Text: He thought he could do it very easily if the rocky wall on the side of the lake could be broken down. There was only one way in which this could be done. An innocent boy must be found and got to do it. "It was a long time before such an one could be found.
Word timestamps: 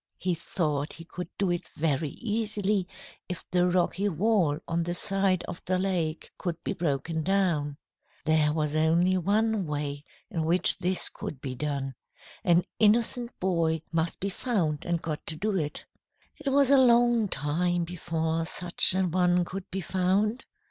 He 0.17 0.33
thought 0.33 0.93
he 0.93 1.05
could 1.05 1.29
do 1.37 1.51
it 1.51 1.67
very 1.75 2.09
easily 2.09 2.87
if 3.29 3.45
the 3.51 3.67
rocky 3.67 4.09
wall 4.09 4.57
on 4.67 4.81
the 4.81 4.95
side 4.95 5.43
of 5.43 5.63
the 5.65 5.77
lake 5.77 6.31
could 6.39 6.55
be 6.63 6.73
broken 6.73 7.21
down. 7.21 7.77
There 8.25 8.51
was 8.51 8.75
only 8.75 9.15
one 9.19 9.67
way 9.67 10.03
in 10.31 10.43
which 10.43 10.79
this 10.79 11.07
could 11.07 11.39
be 11.39 11.53
done. 11.53 11.93
An 12.43 12.63
innocent 12.79 13.39
boy 13.39 13.83
must 13.91 14.19
be 14.19 14.29
found 14.29 14.85
and 14.85 15.03
got 15.03 15.23
to 15.27 15.35
do 15.35 15.55
it. 15.55 15.85
"It 16.35 16.49
was 16.49 16.71
a 16.71 16.79
long 16.79 17.27
time 17.27 17.83
before 17.83 18.47
such 18.47 18.93
an 18.95 19.11
one 19.11 19.45
could 19.45 19.69
be 19.69 19.81
found. 19.81 20.45